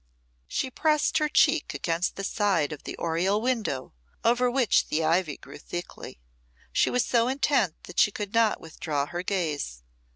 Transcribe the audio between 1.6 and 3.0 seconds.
against the side of the